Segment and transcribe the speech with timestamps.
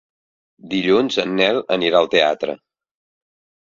[0.71, 2.61] Dilluns en Nel anirà al teatre.